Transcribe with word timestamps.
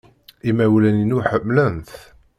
Imawlan-inu 0.49 1.17
ḥemmlen-t. 1.29 1.89